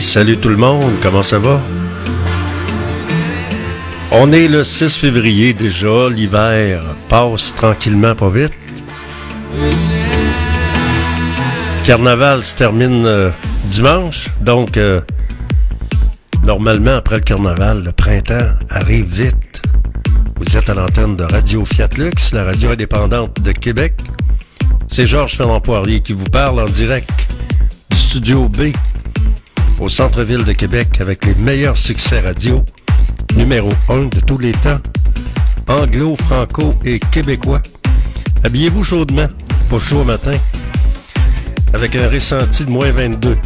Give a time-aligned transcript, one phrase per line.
[0.00, 1.60] Salut tout le monde, comment ça va?
[4.10, 8.58] On est le 6 février déjà, l'hiver passe tranquillement pas vite.
[11.84, 13.30] Carnaval se termine euh,
[13.66, 15.02] dimanche, donc euh,
[16.44, 19.62] normalement après le carnaval, le printemps arrive vite.
[20.36, 23.94] Vous êtes à l'antenne de Radio Fiat Lux, la radio indépendante de Québec.
[24.88, 27.10] C'est Georges Fernand Poirier qui vous parle en direct
[27.90, 28.72] du studio B
[29.80, 32.62] au centre-ville de Québec avec les meilleurs succès radio,
[33.34, 34.78] numéro 1 de tous les temps,
[35.66, 37.62] anglo, franco et québécois.
[38.44, 39.26] Habillez-vous chaudement,
[39.68, 40.36] pas chaud au matin,
[41.72, 43.38] avec un ressenti de moins 22.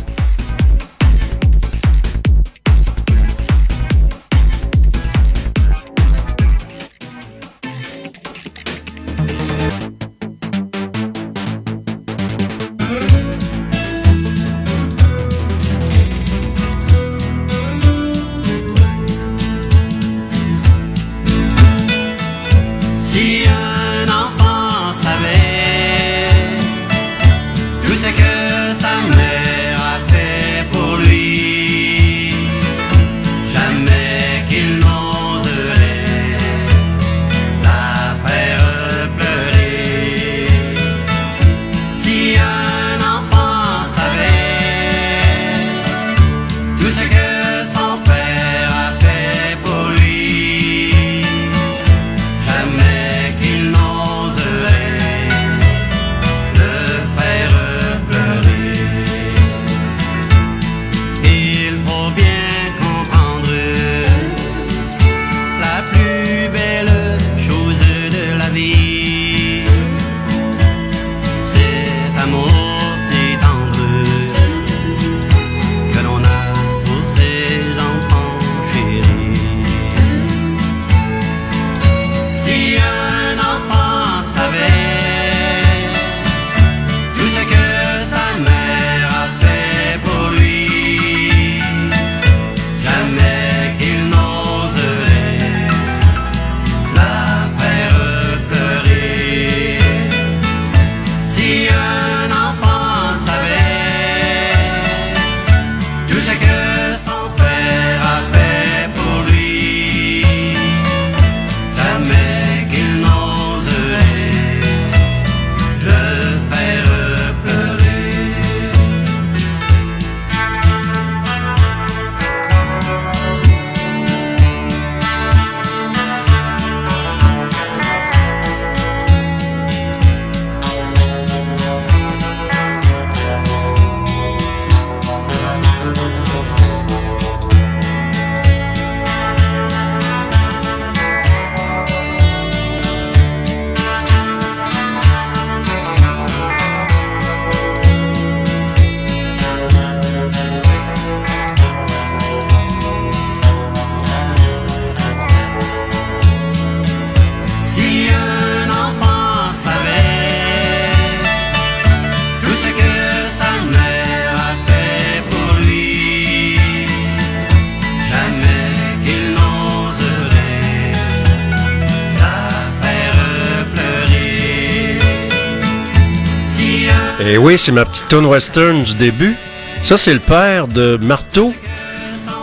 [177.56, 179.37] C'est ma petite tune western du début.
[179.83, 181.55] Ça, c'est le père de Marteau,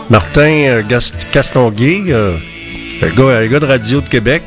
[0.08, 0.82] Martin euh,
[1.32, 2.36] Castonguay, euh,
[3.16, 4.42] gars, gars de radio de Québec,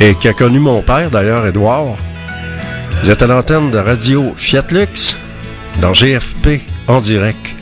[0.00, 1.96] et qui a connu mon père, d'ailleurs, Edouard.
[3.02, 5.16] Vous êtes à l'antenne de Radio Fiat Lux,
[5.80, 7.57] dans GFP, en direct.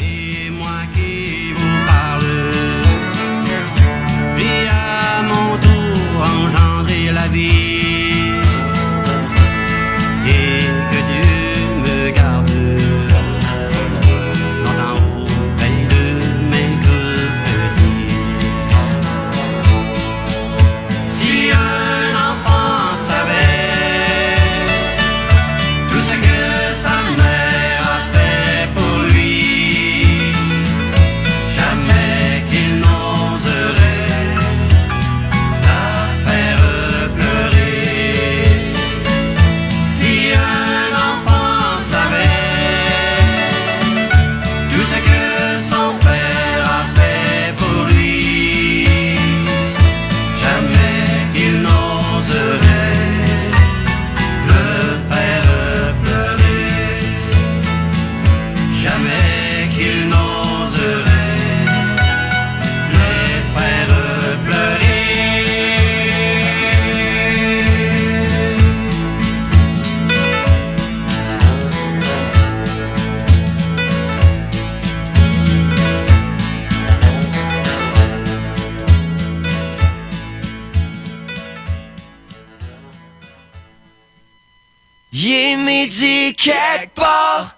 [85.13, 87.57] Il est midi quelque part,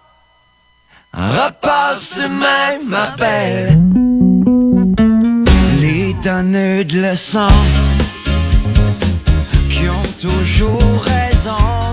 [1.14, 3.78] repasse demain ma belle.
[5.80, 7.48] Les donneurs de leçons
[9.70, 11.88] qui ont toujours raison.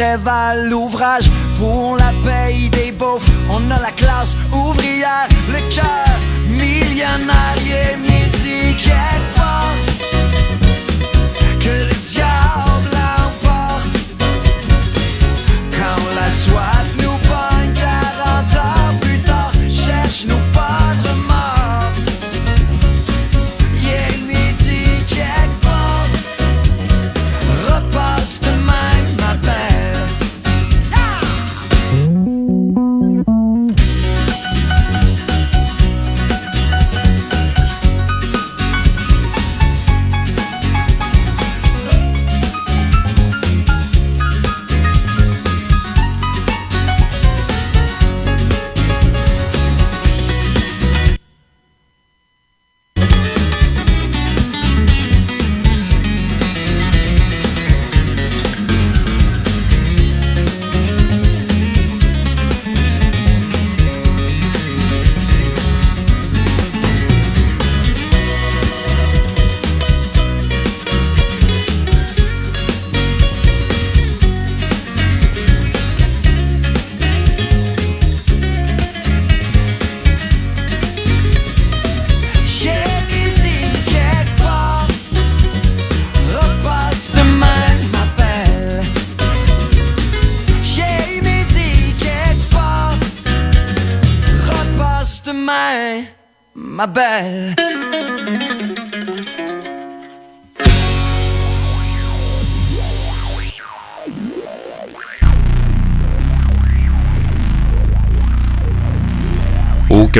[0.00, 0.39] rêve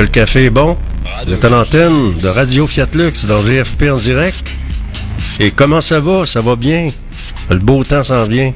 [0.01, 0.77] le café est bon.
[1.25, 4.51] Vous êtes à l'antenne de Radio Fiat Lux dans GFP en direct.
[5.39, 6.25] Et comment ça va?
[6.25, 6.89] Ça va bien?
[7.49, 8.51] Le beau temps s'en vient.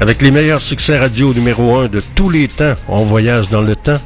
[0.00, 3.74] Avec les meilleurs succès radio numéro 1 de tous les temps, on voyage dans le
[3.74, 4.00] temps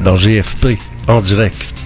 [0.00, 1.79] dans GFP en direct.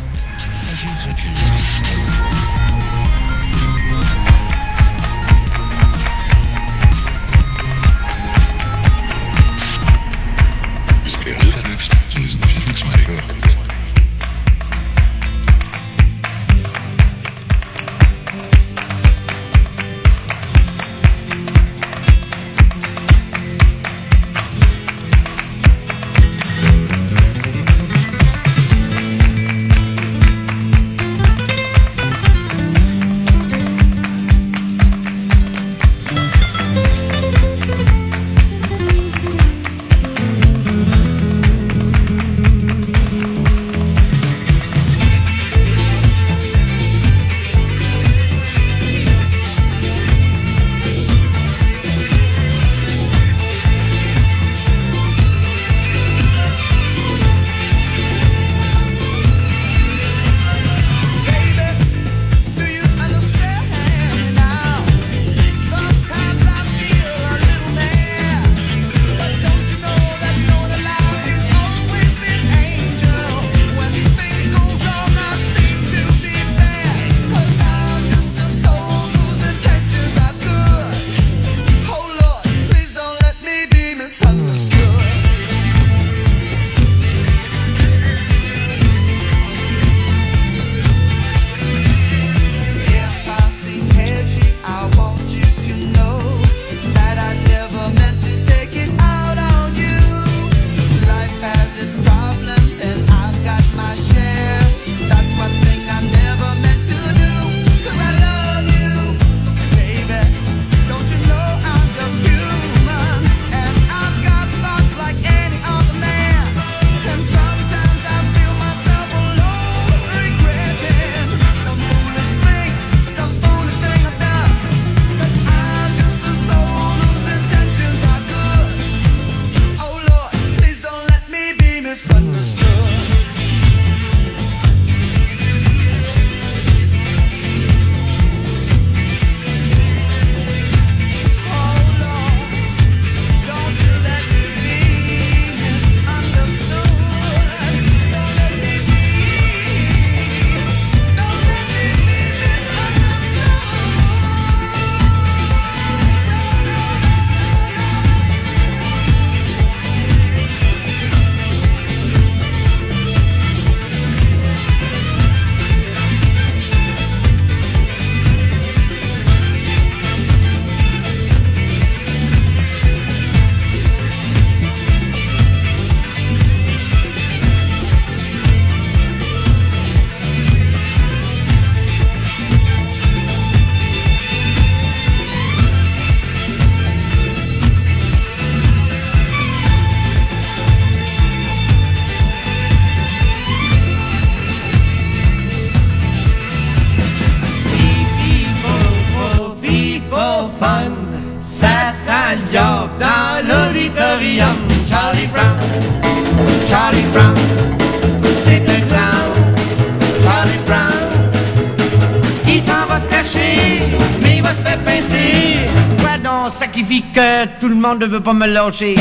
[217.85, 218.95] Monde ne veut pas me lâcher?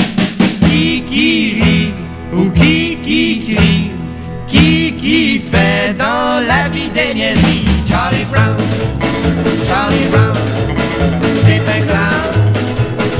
[0.66, 1.94] Qui qui rit
[2.34, 3.92] ou qui qui crie?
[4.46, 7.66] Qui qui fait dans la vie des niaiseries?
[7.90, 8.58] Charlie Brown,
[9.70, 10.38] Charlie Brown,
[11.44, 12.26] c'est un clown.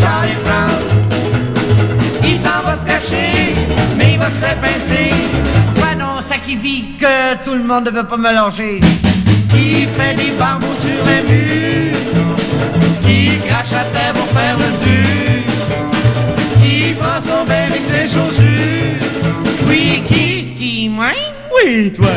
[0.02, 0.80] Charlie Brown,
[2.30, 3.32] il s'en va se cacher,
[3.98, 5.12] mais il va se faire pincer.
[5.78, 7.16] Quoi non, ça qui vit que
[7.46, 8.82] tout le monde ne veut pas me lâcher.
[9.52, 12.36] Qui fait des barbeaux sur les murs,
[13.06, 15.43] qui crache à terre pour faire le dur,
[16.94, 19.00] qui prend son bain avec ses chaussures.
[19.68, 21.08] Oui, qui, qui, moi?
[21.54, 22.10] Oui, toi.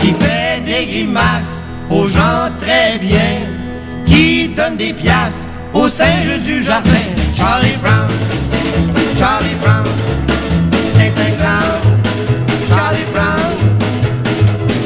[0.00, 3.40] Qui fait des grimaces aux gens très bien,
[4.06, 6.90] qui donne des piastres aux singes du jardin.
[7.36, 8.08] Charlie Brown,
[9.18, 9.84] Charlie Brown,
[10.90, 11.98] c'est un clown.
[12.68, 13.52] Charlie Brown,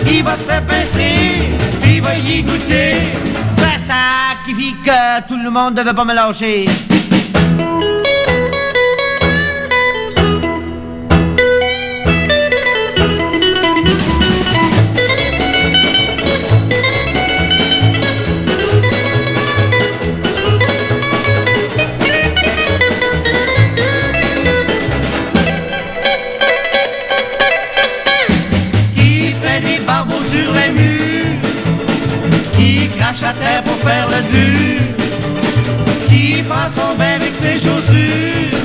[0.06, 2.96] il va se faire pincer, puis il va y goûter.
[3.56, 6.66] Ben ça qui vit que tout le monde ne veut pas me lâcher.
[33.32, 34.80] Terre pour faire le dur,
[36.08, 38.58] qui passe son bain avec ses chaussures?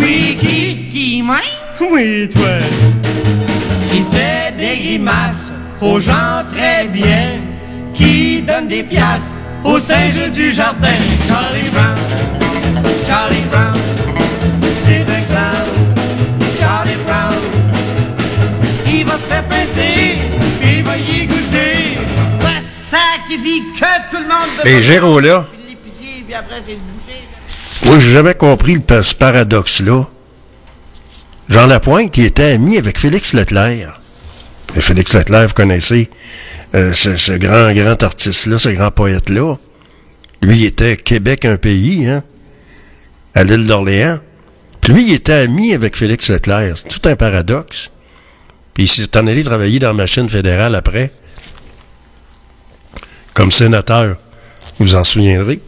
[0.00, 1.36] Oui, qui, qui, moi?
[1.80, 2.58] Oui, toi.
[3.90, 5.50] Qui fait des grimaces
[5.80, 7.40] aux gens très bien,
[7.94, 9.32] qui donne des piastres
[9.64, 10.88] aux singes du jardin.
[11.28, 11.98] Charlie Brown,
[13.06, 13.80] Charlie Brown,
[14.84, 15.66] c'est un clown.
[16.58, 17.40] Charlie Brown,
[18.86, 20.01] il va se faire pincer,
[23.32, 24.82] qui vit que tout le monde Les
[26.76, 27.26] boucher.
[27.84, 30.06] Moi, j'ai jamais compris le ce paradoxe-là.
[31.48, 34.00] Jean Lapointe, il était ami avec Félix Leclerc.
[34.76, 36.08] Et Félix Leclerc, vous connaissez
[36.74, 39.56] euh, ce, ce grand, grand artiste-là, ce grand poète-là.
[40.40, 42.22] Lui, il était Québec un pays, hein,
[43.34, 44.18] à l'île d'Orléans.
[44.80, 46.74] Puis lui, il était ami avec Félix Leclerc.
[46.76, 47.90] C'est tout un paradoxe.
[48.74, 51.10] Puis il s'est en allé travailler dans la machine fédérale après,
[53.34, 54.16] comme sénateur.
[54.78, 55.60] Vous vous en souviendrez.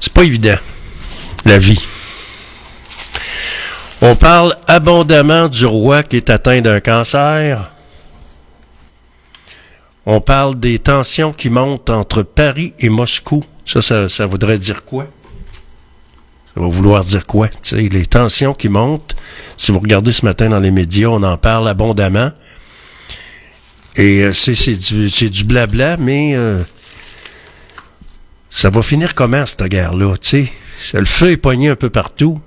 [0.00, 0.56] C'est pas évident,
[1.44, 1.80] la vie.
[4.02, 7.70] On parle abondamment du roi qui est atteint d'un cancer.
[10.04, 13.42] On parle des tensions qui montent entre Paris et Moscou.
[13.64, 15.08] Ça, ça, ça voudrait dire quoi?
[16.54, 17.48] Ça va vouloir dire quoi?
[17.48, 19.16] Tu sais, les tensions qui montent.
[19.56, 22.30] Si vous regardez ce matin dans les médias, on en parle abondamment.
[23.96, 26.62] Et euh, c'est c'est du, c'est du blabla, mais euh,
[28.50, 30.14] ça va finir comment, cette guerre-là?
[30.20, 32.40] Tu sais, le feu est pogné un peu partout.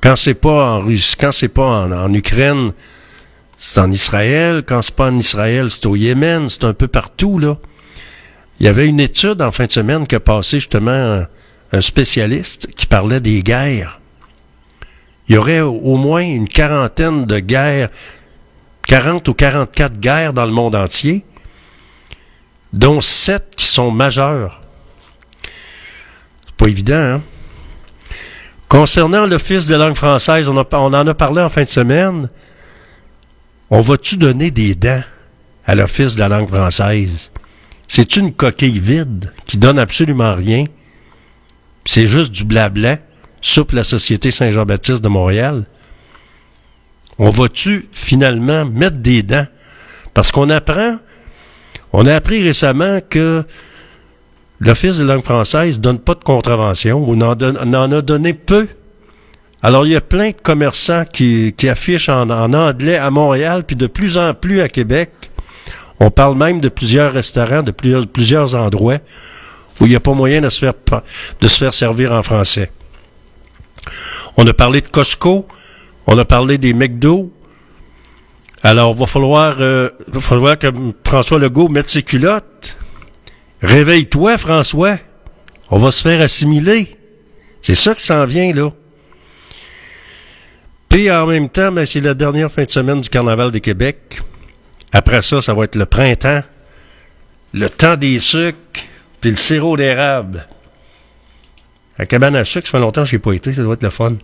[0.00, 2.72] Quand c'est pas en Russie, quand c'est pas en, Ukraine,
[3.58, 4.64] c'est en Israël.
[4.66, 6.48] Quand c'est pas en Israël, c'est au Yémen.
[6.50, 7.56] C'est un peu partout, là.
[8.58, 11.24] Il y avait une étude en fin de semaine qui a passé justement
[11.72, 14.00] un, spécialiste qui parlait des guerres.
[15.28, 17.88] Il y aurait au, au moins une quarantaine de guerres,
[18.86, 21.24] 40 ou 44 guerres dans le monde entier,
[22.72, 24.60] dont 7 qui sont majeures.
[26.46, 27.22] C'est pas évident, hein?
[28.68, 32.30] Concernant l'Office de langue française, on, on en a parlé en fin de semaine.
[33.68, 35.02] On va-tu donner des dents
[35.66, 37.30] à l'Office de la langue française?
[37.86, 40.64] C'est une coquille vide qui donne absolument rien.
[41.84, 42.96] C'est juste du blabla,
[43.42, 45.66] soupe la Société Saint-Jean-Baptiste de Montréal.
[47.18, 49.46] On va-tu finalement mettre des dents?
[50.14, 50.98] Parce qu'on apprend,
[51.92, 53.44] on a appris récemment que
[54.60, 57.32] l'Office de langue française donne pas de contravention ou n'en
[57.92, 58.68] a donné peu.
[59.62, 63.86] Alors, il y a plein de commerçants qui, affichent en, anglais à Montréal, puis de
[63.86, 65.10] plus en plus à Québec.
[66.00, 68.98] On parle même de plusieurs restaurants, de plusieurs, endroits
[69.80, 70.66] où il n'y a pas moyen de se
[71.58, 72.70] faire servir en français.
[74.36, 75.46] On a parlé de Costco,
[76.06, 77.32] on a parlé des McDo.
[78.62, 80.68] Alors, va falloir, euh, va falloir que
[81.04, 82.76] François Legault mette ses culottes.
[83.60, 84.98] Réveille-toi, François.
[85.70, 86.96] On va se faire assimiler.
[87.60, 88.70] C'est ça qui s'en vient, là.
[90.88, 94.20] Puis en même temps, ben, c'est la dernière fin de semaine du Carnaval de Québec.
[94.92, 96.42] Après ça, ça va être le printemps,
[97.54, 98.84] le temps des sucres,
[99.20, 100.46] puis le sirop d'érable.
[101.98, 103.74] La cabane à sucre, ça fait longtemps que je n'y ai pas été, ça doit
[103.74, 104.16] être le fun.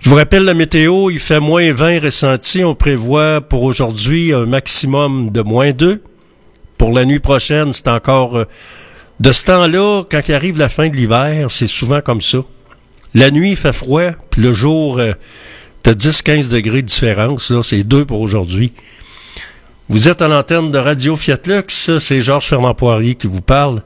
[0.00, 2.64] Je vous rappelle la météo, il fait moins 20 ressenti.
[2.64, 6.02] On prévoit pour aujourd'hui un maximum de moins 2.
[6.76, 8.36] Pour la nuit prochaine, c'est encore...
[8.36, 8.44] Euh,
[9.18, 12.38] de ce temps-là, quand il arrive la fin de l'hiver, c'est souvent comme ça.
[13.14, 15.14] La nuit, il fait froid, puis le jour, euh,
[15.82, 17.50] t'as 10-15 degrés de différence.
[17.50, 18.72] Là, c'est deux pour aujourd'hui.
[19.88, 21.98] Vous êtes à l'antenne de Radio Fiat Lux.
[21.98, 23.82] C'est Georges Fernand Poirier qui vous parle.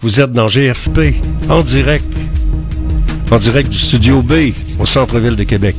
[0.00, 1.14] Vous êtes dans GFP,
[1.48, 2.04] en direct.
[3.30, 5.76] En direct du Studio B, au centre-ville de Québec.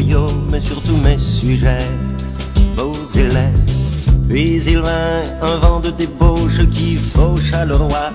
[0.00, 1.86] Royaume sur tous mes sujets,
[2.76, 3.70] beaux élèves.
[4.28, 8.10] Puis il vint un vent de débauche qui faucha le roi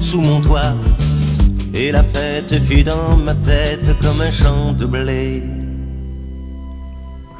[0.00, 0.74] sous mon toit.
[1.74, 5.42] Et la fête fut dans ma tête comme un champ de blé,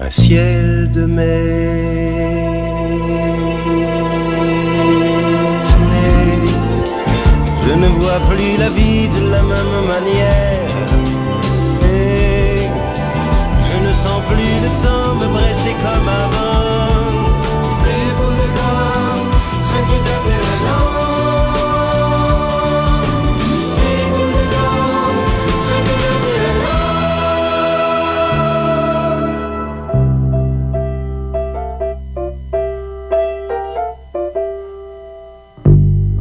[0.01, 1.29] un ciel de mai.
[7.65, 10.48] Je ne vois plus la vie de la même manière.
[14.29, 16.65] Plus le temps me presser comme avant.
[17.85, 19.27] Les bouts de gomme
[19.67, 20.85] sont devenus un
[23.81, 25.23] Les bouts de gomme
[25.67, 26.43] sont devenus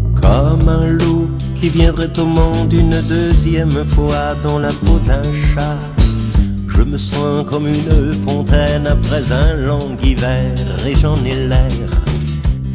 [0.02, 5.24] un Comme un loup qui viendrait au monde une deuxième fois dans la peau d'un
[5.54, 5.97] chat.
[6.78, 10.54] Je me sens comme une fontaine après un long hiver
[10.86, 11.90] et j'en ai l'air.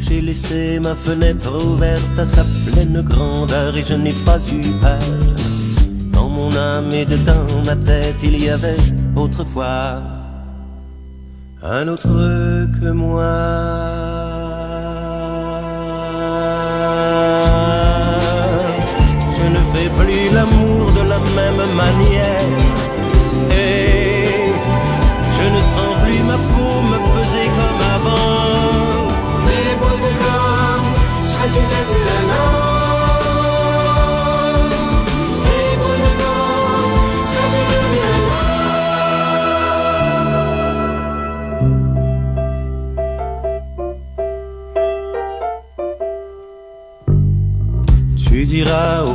[0.01, 4.99] J'ai laissé ma fenêtre ouverte à sa pleine grandeur et je n'ai pas eu peur.
[6.11, 8.75] Dans mon âme et dedans ma tête, il y avait
[9.15, 10.01] autrefois
[11.63, 12.09] un autre
[12.77, 14.22] que moi.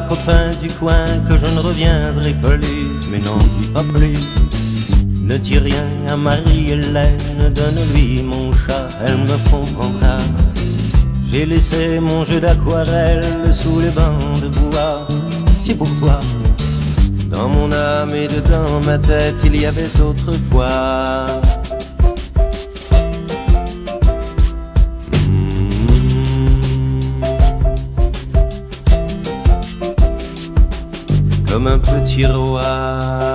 [0.09, 4.19] Copains du coin que je ne reviendrai plus, mais n'en dis pas plus.
[5.23, 10.17] Ne dis rien à Marie-Hélène, donne-lui mon chat, elle me comprendra.
[11.31, 15.07] J'ai laissé mon jeu d'aquarelle sous les bancs de bois,
[15.59, 16.21] c'est pour toi.
[17.31, 21.43] Dans mon âme et dedans ma tête, il y avait autrefois
[32.27, 33.28] un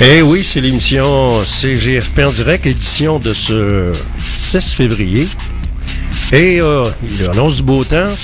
[0.00, 3.92] Eh oui, c'est l'émission CGFP en direct, édition de ce
[4.36, 5.26] 6 février.
[6.32, 8.14] Et euh, il annonce du beau temps,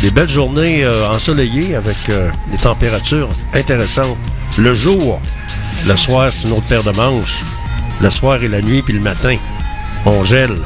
[0.00, 4.16] des belles journées euh, ensoleillées avec euh, des températures intéressantes.
[4.56, 5.20] Le jour,
[5.86, 7.42] le soir, c'est une autre paire de manches.
[8.00, 9.36] Le soir et la nuit, puis le matin,
[10.06, 10.56] on gèle.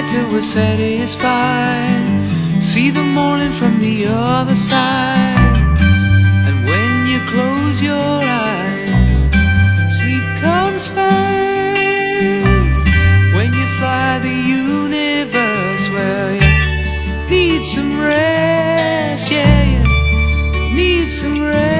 [0.00, 2.04] night till we're satisfied.
[2.62, 5.76] See the morning from the other side.
[6.46, 9.18] And when you close your eyes,
[9.98, 12.84] sleep comes first.
[13.34, 19.30] When you fly the universe, well, you need some rest.
[19.30, 21.77] Yeah, you need some rest.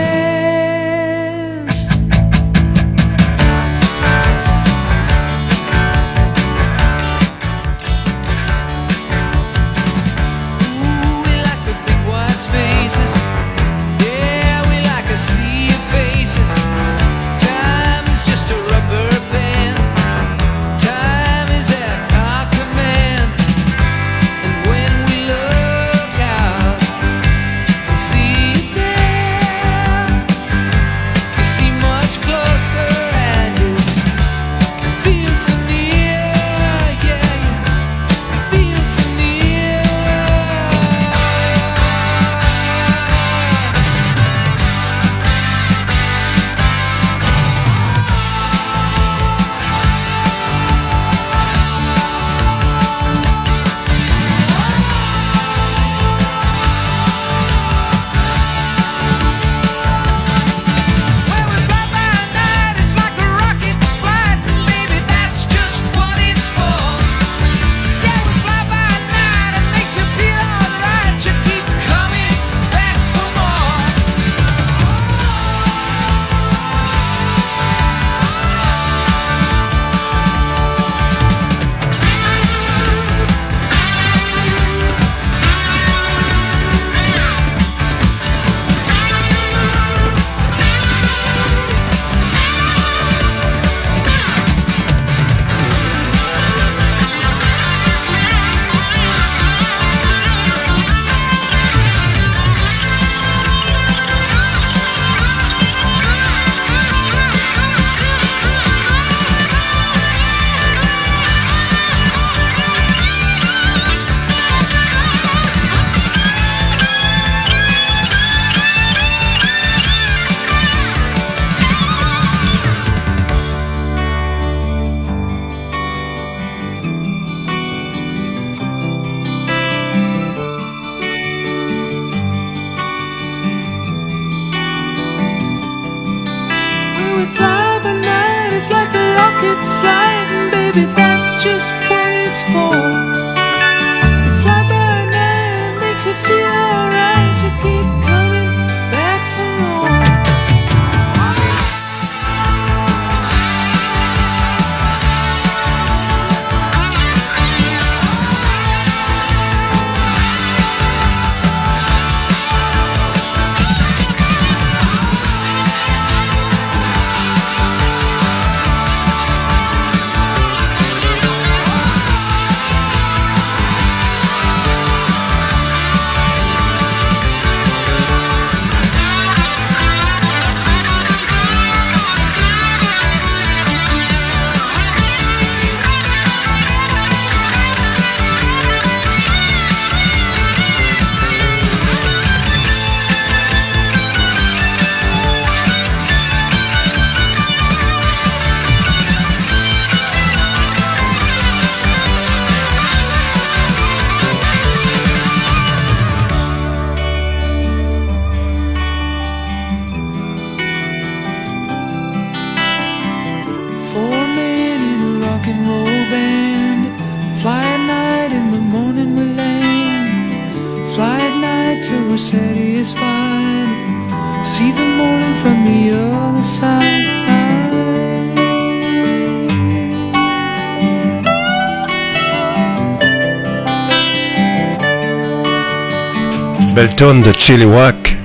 [236.78, 238.16] Belle tonne de Chilliwack.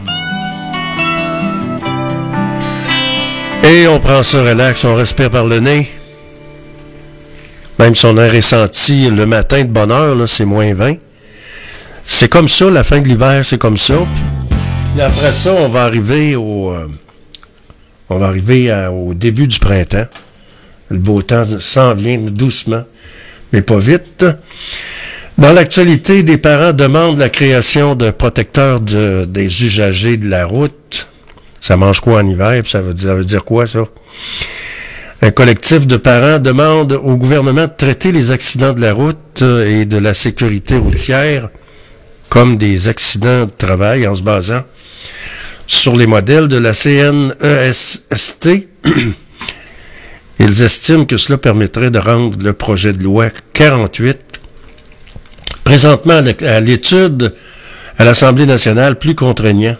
[3.63, 5.89] Et on prend ça relax, on respire par le nez.
[7.79, 10.97] Même si on a ressenti le matin de bonne heure, c'est moins 20.
[12.05, 13.95] C'est comme ça, la fin de l'hiver, c'est comme ça.
[14.99, 16.87] Après ça, on va arriver euh,
[18.91, 20.05] au début du printemps.
[20.89, 22.83] Le beau temps s'en vient doucement,
[23.51, 24.23] mais pas vite.
[25.37, 31.07] Dans l'actualité, des parents demandent la création d'un protecteur de- des usagers de la route.
[31.59, 32.63] Ça mange quoi en hiver?
[32.67, 33.85] Ça veut dire, ça veut dire quoi, ça?
[35.21, 39.81] Un collectif de parents demande au gouvernement de traiter les accidents de la route euh,
[39.81, 41.49] et de la sécurité routière
[42.29, 44.63] comme des accidents de travail en se basant
[45.65, 48.49] sur les modèles de la CNESST.
[50.39, 54.19] Ils estiment que cela permettrait de rendre le projet de loi 48
[55.63, 57.33] présentement à l'é- à l'étude
[57.97, 59.75] à l'Assemblée nationale plus contraignant.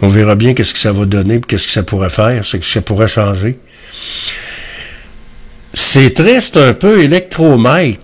[0.00, 2.64] On verra bien qu'est-ce que ça va donner, qu'est-ce que ça pourrait faire, ce que
[2.64, 3.58] ça pourrait changer.
[5.74, 7.98] C'est triste un peu, électromètre.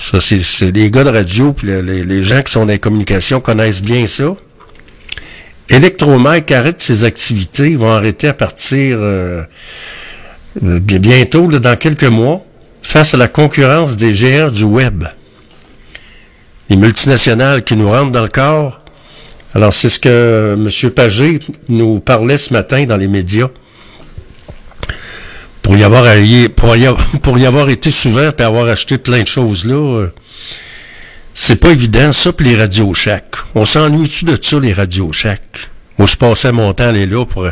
[0.00, 3.40] Ça, c'est, les gars de radio, puis le- les, gens qui sont dans les communications
[3.40, 4.34] connaissent bien ça.
[5.70, 9.42] Électromètre arrête ses activités, ils vont arrêter à partir euh,
[10.62, 12.44] euh, bien- bientôt, là, dans quelques mois,
[12.82, 15.04] face à la concurrence des géants du web.
[16.70, 18.80] Les multinationales qui nous rentrent dans le corps.
[19.54, 20.90] Alors, c'est ce que M.
[20.90, 23.48] Pagé nous parlait ce matin dans les médias.
[25.62, 26.04] Pour y avoir,
[26.56, 29.74] pour y avoir, pour y avoir été souvent et avoir acheté plein de choses là,
[29.74, 30.12] euh,
[31.36, 33.34] c'est pas évident, ça, puis les radios chaque.
[33.54, 35.68] On s'ennuie-tu de ça, les radios chaque?
[35.98, 37.50] Moi, je passais mon temps à aller là pour euh,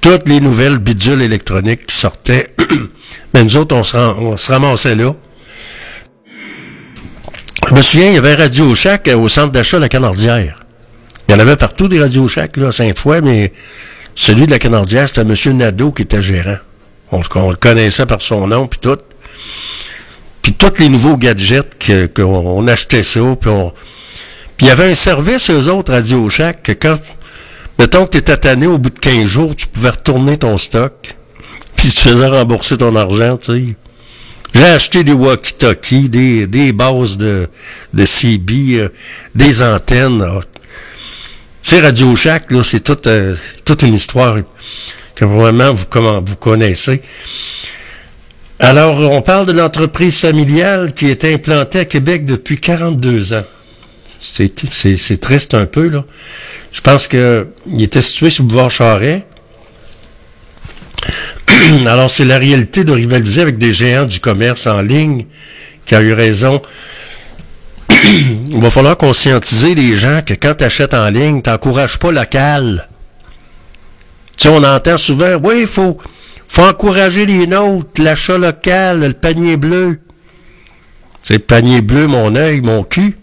[0.00, 2.54] toutes les nouvelles bidules électroniques qui sortaient.
[3.34, 5.14] Mais nous autres, on se ramassait là.
[7.68, 10.60] Je me souviens, il y avait Radio Shack euh, au centre d'achat la Canardière.
[11.28, 13.52] Il y en avait partout des Radio Shack, là, à Sainte-Foy, mais
[14.14, 15.56] celui de la Canardière, c'était M.
[15.56, 16.56] Nadeau qui était gérant.
[17.12, 18.98] On, le- on le connaissait par son nom, puis tout.
[20.40, 23.72] Puis tous les nouveaux gadgets que- qu'on on achetait ça, puis on...
[24.56, 26.98] Puis il y avait un service, eux autres, Radio Shack, que quand...
[27.78, 31.14] Mettons que tu étais tanné, au bout de 15 jours, tu pouvais retourner ton stock,
[31.76, 33.76] puis tu faisais rembourser ton argent, tu sais.
[34.54, 37.48] J'ai acheté des walkie-talkies, des, des bases de,
[37.92, 38.88] de CB, euh,
[39.34, 40.22] des antennes.
[40.26, 40.40] ah.
[41.62, 44.36] Sais, Radio Shack, là, c'est toute, euh, toute une histoire
[45.14, 45.84] que vraiment vous,
[46.24, 47.02] vous connaissez.
[48.58, 53.44] Alors, on parle de l'entreprise familiale qui est implantée à Québec depuis 42 ans.
[54.20, 56.04] C'est, c'est, c'est triste un peu, là.
[56.72, 59.24] Je pense que il était situé sur le boulevard Charret.
[61.86, 65.26] Alors, c'est la réalité de rivaliser avec des géants du commerce en ligne
[65.86, 66.60] qui a eu raison.
[68.50, 72.12] Il va falloir conscientiser les gens que quand tu achètes en ligne, tu n'encourages pas
[72.12, 72.88] local.
[74.36, 75.98] Tu sais, on entend souvent, oui, il faut,
[76.46, 79.98] faut encourager les nôtres, l'achat local, le panier bleu.
[81.22, 83.16] C'est panier bleu, mon œil, mon cul.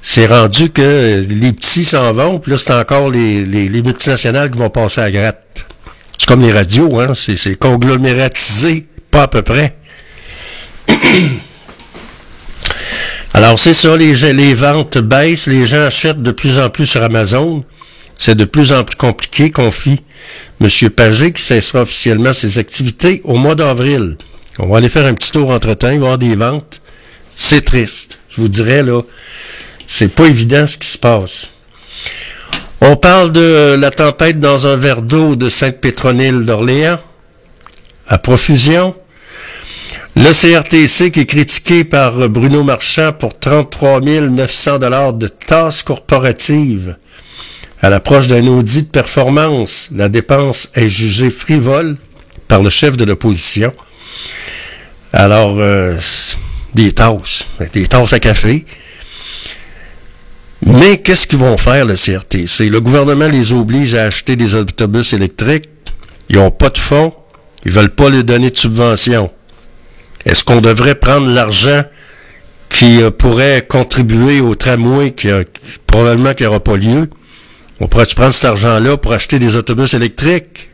[0.00, 4.50] C'est rendu que les petits s'en vont, puis là, c'est encore les, les, les multinationales
[4.50, 5.47] qui vont passer à gratte.
[6.18, 7.12] C'est comme les radios, hein?
[7.14, 9.76] C'est, conglomératisé, pas à peu près.
[13.34, 17.02] Alors, c'est ça, les, les ventes baissent, les gens achètent de plus en plus sur
[17.02, 17.64] Amazon.
[18.18, 20.00] C'est de plus en plus compliqué, confie
[20.60, 20.90] M.
[20.90, 24.16] Pagé, qui cessera officiellement ses activités au mois d'avril.
[24.58, 26.80] On va aller faire un petit tour entre-temps, avoir des ventes.
[27.30, 28.18] C'est triste.
[28.30, 29.02] Je vous dirais, là,
[29.86, 31.48] c'est pas évident ce qui se passe.
[32.80, 37.00] On parle de la tempête dans un verre d'eau de Sainte-Pétronille d'Orléans,
[38.06, 38.94] à profusion.
[40.14, 46.96] Le CRTC qui est critiqué par Bruno Marchand pour 33 900 dollars de tasses corporatives.
[47.82, 51.96] À l'approche d'un audit de performance, la dépense est jugée frivole
[52.46, 53.72] par le chef de l'opposition.
[55.12, 55.96] Alors, euh,
[56.74, 58.64] des tasses, des tasses à café.
[60.66, 62.68] Mais qu'est-ce qu'ils vont faire, le CRTC?
[62.68, 65.68] Le gouvernement les oblige à acheter des autobus électriques.
[66.28, 67.14] Ils n'ont pas de fonds.
[67.64, 69.30] Ils veulent pas les donner de subvention.
[70.24, 71.82] Est-ce qu'on devrait prendre l'argent
[72.68, 77.08] qui euh, pourrait contribuer au tramway qui, qui- probablement qui n'aura pas lieu?
[77.80, 80.68] On pourrait-tu prendre cet argent-là pour acheter des autobus électriques?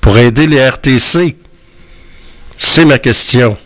[0.00, 1.36] Pour aider les RTC?
[2.58, 3.56] C'est ma question.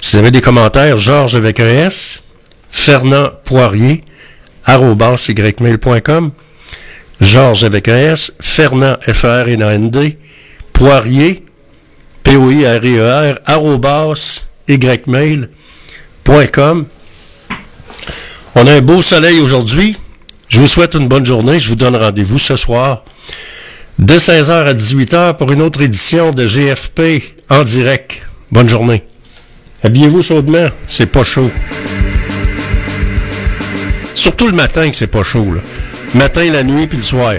[0.00, 2.22] Si vous avez des commentaires, Georges avec un S,
[2.70, 4.02] Fernand Poirier,
[4.68, 6.30] arrobasygmail.com,
[7.20, 10.18] Georges avec un S, Fernand, F-R-N-A-N-D,
[10.72, 11.44] Poirier,
[12.22, 15.48] P-O-I-R-E-R, arrobas, ymail.com.
[18.54, 19.96] On a un beau soleil aujourd'hui.
[20.48, 21.58] Je vous souhaite une bonne journée.
[21.58, 23.04] Je vous donne rendez-vous ce soir
[23.98, 27.00] de 16h à 18h pour une autre édition de GFP
[27.50, 28.18] en direct.
[28.52, 29.02] Bonne journée.
[29.82, 31.50] Habillez-vous chaudement, c'est pas chaud.
[34.18, 35.54] Surtout le matin que c'est pas chaud.
[35.54, 35.60] Là.
[36.14, 37.34] Matin, la nuit, puis le soir.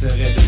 [0.00, 0.39] serait